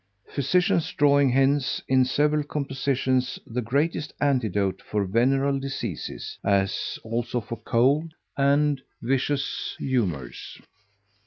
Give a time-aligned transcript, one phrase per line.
[0.33, 7.57] physicians drawing hence, in several compositions, the greatest antidote for venereal diseases; as also for
[7.57, 10.59] cold and viscous humours.